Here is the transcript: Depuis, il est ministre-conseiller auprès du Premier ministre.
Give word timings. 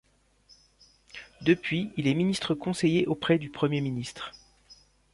Depuis, 1.41 1.91
il 1.95 2.07
est 2.07 2.15
ministre-conseiller 2.15 3.05
auprès 3.05 3.37
du 3.37 3.51
Premier 3.51 3.81
ministre. 3.81 4.31